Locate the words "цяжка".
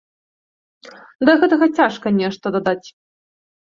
1.79-2.07